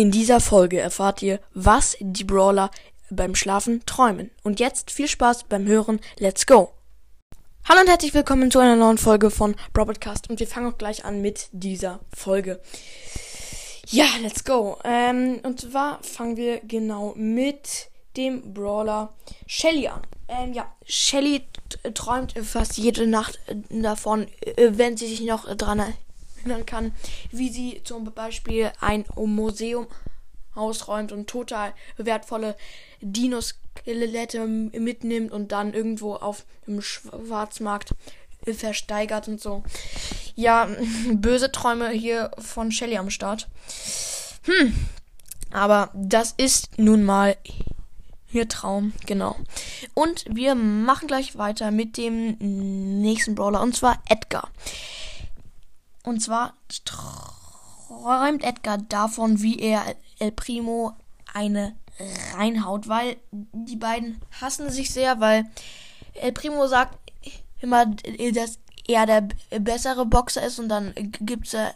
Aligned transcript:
In 0.00 0.10
dieser 0.10 0.40
Folge 0.40 0.80
erfahrt 0.80 1.20
ihr, 1.20 1.40
was 1.52 1.94
die 2.00 2.24
Brawler 2.24 2.70
beim 3.10 3.34
Schlafen 3.34 3.84
träumen. 3.84 4.30
Und 4.42 4.58
jetzt 4.58 4.90
viel 4.90 5.08
Spaß 5.08 5.44
beim 5.44 5.66
Hören. 5.66 6.00
Let's 6.18 6.46
go! 6.46 6.70
Hallo 7.68 7.82
und 7.82 7.86
herzlich 7.86 8.14
willkommen 8.14 8.50
zu 8.50 8.60
einer 8.60 8.76
neuen 8.76 8.96
Folge 8.96 9.30
von 9.30 9.56
Broadcast 9.74 10.30
und 10.30 10.40
wir 10.40 10.46
fangen 10.46 10.72
auch 10.72 10.78
gleich 10.78 11.04
an 11.04 11.20
mit 11.20 11.50
dieser 11.52 12.00
Folge. 12.16 12.62
Ja, 13.88 14.06
let's 14.22 14.42
go. 14.42 14.78
Ähm, 14.84 15.40
und 15.42 15.60
zwar 15.60 16.02
fangen 16.02 16.38
wir 16.38 16.60
genau 16.60 17.12
mit 17.14 17.90
dem 18.16 18.54
Brawler 18.54 19.12
Shelly 19.46 19.88
an. 19.88 20.00
Ähm, 20.28 20.54
ja, 20.54 20.64
Shelly 20.86 21.42
träumt 21.92 22.32
fast 22.38 22.78
jede 22.78 23.06
Nacht 23.06 23.38
davon, 23.68 24.28
äh, 24.40 24.70
wenn 24.78 24.96
sie 24.96 25.08
sich 25.08 25.20
noch 25.20 25.54
dran 25.56 25.82
erinnern 26.40 26.66
kann, 26.66 26.92
wie 27.30 27.50
sie 27.50 27.80
zum 27.84 28.04
Beispiel 28.12 28.72
ein 28.80 29.04
Museum 29.16 29.86
ausräumt 30.54 31.12
und 31.12 31.28
total 31.28 31.72
wertvolle 31.96 32.56
Dinoskelette 33.00 34.46
mitnimmt 34.46 35.32
und 35.32 35.52
dann 35.52 35.74
irgendwo 35.74 36.14
auf 36.14 36.44
dem 36.66 36.82
Schwarzmarkt 36.82 37.94
versteigert 38.44 39.28
und 39.28 39.40
so. 39.40 39.62
Ja, 40.34 40.68
böse 41.12 41.52
Träume 41.52 41.90
hier 41.90 42.30
von 42.38 42.72
Shelly 42.72 42.96
am 42.96 43.10
Start. 43.10 43.48
Hm. 44.44 44.74
Aber 45.52 45.90
das 45.94 46.34
ist 46.36 46.78
nun 46.78 47.04
mal 47.04 47.36
ihr 48.32 48.48
Traum, 48.48 48.92
genau. 49.06 49.36
Und 49.94 50.24
wir 50.28 50.54
machen 50.54 51.08
gleich 51.08 51.36
weiter 51.36 51.70
mit 51.70 51.96
dem 51.96 52.36
nächsten 53.00 53.34
Brawler 53.34 53.60
und 53.60 53.74
zwar 53.74 54.00
Edgar. 54.08 54.48
Und 56.10 56.18
zwar 56.18 56.54
träumt 56.84 58.42
Edgar 58.42 58.78
davon, 58.78 59.42
wie 59.42 59.60
er 59.60 59.94
El 60.18 60.32
Primo 60.32 60.96
eine 61.32 61.76
reinhaut, 62.34 62.88
weil 62.88 63.16
die 63.30 63.76
beiden 63.76 64.20
hassen 64.40 64.70
sich 64.70 64.92
sehr, 64.92 65.20
weil 65.20 65.44
El 66.14 66.32
Primo 66.32 66.66
sagt 66.66 66.98
immer, 67.60 67.86
dass 67.86 68.58
er 68.88 69.06
der 69.06 69.28
bessere 69.60 70.04
Boxer 70.04 70.44
ist 70.44 70.58
und 70.58 70.68
dann 70.68 70.94
gibt 70.96 71.46
es 71.46 71.52
ja 71.52 71.70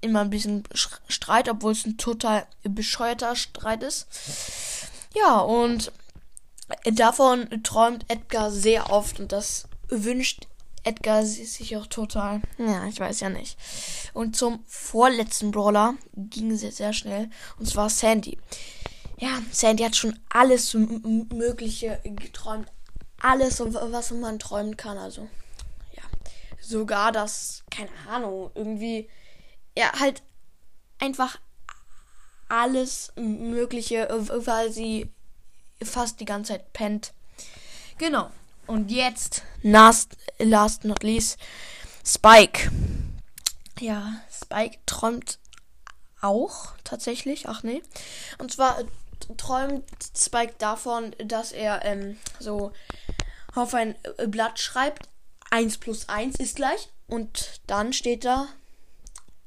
immer 0.00 0.20
ein 0.20 0.30
bisschen 0.30 0.62
Streit, 1.08 1.48
obwohl 1.48 1.72
es 1.72 1.84
ein 1.84 1.96
total 1.96 2.46
bescheuerter 2.62 3.34
Streit 3.34 3.82
ist. 3.82 4.06
Ja, 5.16 5.38
und 5.38 5.90
davon 6.92 7.48
träumt 7.64 8.04
Edgar 8.06 8.52
sehr 8.52 8.92
oft 8.92 9.18
und 9.18 9.32
das 9.32 9.66
wünscht 9.88 10.46
Edgar 10.82 11.24
sich 11.24 11.76
auch 11.76 11.86
total. 11.86 12.40
Ja, 12.58 12.86
ich 12.86 12.98
weiß 12.98 13.20
ja 13.20 13.28
nicht. 13.28 13.58
Und 14.14 14.36
zum 14.36 14.64
vorletzten 14.66 15.50
Brawler 15.50 15.94
ging 16.14 16.50
es 16.50 16.60
sehr 16.76 16.92
schnell. 16.92 17.30
Und 17.58 17.66
zwar 17.66 17.90
Sandy. 17.90 18.38
Ja, 19.18 19.42
Sandy 19.52 19.82
hat 19.82 19.96
schon 19.96 20.18
alles 20.30 20.72
Mögliche 20.74 22.00
geträumt. 22.04 22.68
Alles, 23.20 23.60
was 23.60 24.10
man 24.12 24.38
träumen 24.38 24.78
kann. 24.78 24.96
Also, 24.96 25.28
ja. 25.92 26.02
Sogar 26.60 27.12
das, 27.12 27.64
keine 27.70 27.90
Ahnung, 28.08 28.50
irgendwie. 28.54 29.08
Ja, 29.76 29.92
halt 30.00 30.22
einfach 30.98 31.38
alles 32.48 33.12
Mögliche, 33.16 34.08
weil 34.10 34.72
sie 34.72 35.10
fast 35.82 36.20
die 36.20 36.24
ganze 36.24 36.52
Zeit 36.52 36.72
pennt. 36.72 37.12
Genau. 37.98 38.30
Und 38.70 38.92
jetzt, 38.92 39.42
last, 39.62 40.16
last 40.38 40.84
not 40.84 41.02
least, 41.02 41.38
Spike. 42.06 42.70
Ja, 43.80 44.20
Spike 44.30 44.78
träumt 44.86 45.40
auch 46.20 46.68
tatsächlich. 46.84 47.48
Ach 47.48 47.64
nee. 47.64 47.82
Und 48.38 48.52
zwar 48.52 48.78
träumt 49.36 49.84
Spike 50.16 50.54
davon, 50.58 51.16
dass 51.18 51.50
er 51.50 51.84
ähm, 51.84 52.16
so 52.38 52.70
auf 53.56 53.74
ein 53.74 53.96
äh, 54.18 54.28
Blatt 54.28 54.60
schreibt, 54.60 55.08
1 55.50 55.78
plus 55.78 56.08
1 56.08 56.36
ist 56.36 56.54
gleich. 56.54 56.90
Und 57.08 57.60
dann 57.66 57.92
steht 57.92 58.24
da, 58.24 58.46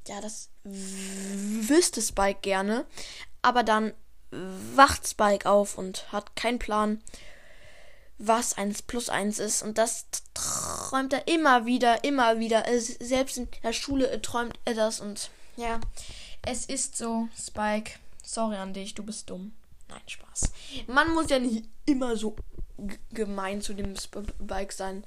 ja, 0.05 0.19
das 0.19 0.49
wüsste 0.65 2.01
Spike 2.01 2.41
gerne. 2.41 2.85
Aber 3.41 3.63
dann 3.63 3.93
wacht 4.31 5.07
Spike 5.07 5.49
auf 5.49 5.77
und 5.77 6.11
hat 6.11 6.35
keinen 6.35 6.59
Plan 6.59 7.01
was 8.25 8.57
1 8.57 8.83
plus 8.83 9.09
1 9.09 9.39
ist. 9.39 9.63
Und 9.63 9.77
das 9.77 10.05
träumt 10.33 11.13
er 11.13 11.27
immer 11.27 11.65
wieder, 11.65 12.03
immer 12.03 12.39
wieder. 12.39 12.63
Selbst 12.79 13.37
in 13.37 13.47
der 13.63 13.73
Schule 13.73 14.21
träumt 14.21 14.57
er 14.65 14.73
das. 14.73 14.99
Und 14.99 15.29
ja, 15.57 15.79
es 16.41 16.65
ist 16.65 16.97
so, 16.97 17.27
Spike. 17.37 17.93
Sorry 18.23 18.55
an 18.55 18.73
dich, 18.73 18.95
du 18.95 19.03
bist 19.03 19.29
dumm. 19.29 19.53
Nein, 19.89 20.01
Spaß. 20.07 20.51
Man 20.87 21.11
muss 21.11 21.29
ja 21.29 21.39
nicht 21.39 21.65
immer 21.85 22.15
so 22.15 22.35
gemein 23.11 23.61
zu 23.61 23.73
dem 23.73 23.95
Spike 23.95 24.73
sein. 24.73 25.03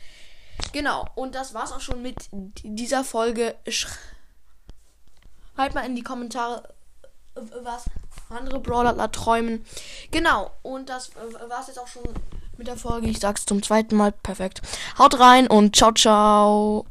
Genau, 0.73 1.07
und 1.15 1.35
das 1.35 1.55
war's 1.55 1.73
auch 1.73 1.81
schon 1.81 2.03
mit 2.03 2.29
dieser 2.63 3.05
Folge. 3.05 3.57
Schreibt 3.67 3.99
mal 5.75 5.85
in 5.85 5.97
die 5.97 6.03
Kommentare, 6.03 6.75
was 7.35 7.85
andere 8.29 8.61
Brawler 8.61 9.11
träumen. 9.11 9.65
Genau, 10.11 10.51
und 10.63 10.89
das 10.89 11.11
war's 11.15 11.67
jetzt 11.67 11.79
auch 11.79 11.89
schon 11.89 12.05
mit 12.59 12.67
der 12.67 12.77
Folge. 12.77 13.09
Ich 13.09 13.21
sag's 13.21 13.47
zum 13.47 13.63
zweiten 13.63 13.97
Mal. 13.97 14.13
Perfekt. 14.13 14.63
Haut 14.99 15.19
rein 15.19 15.47
und 15.47 15.77
ciao, 15.77 15.93
ciao. 15.93 16.87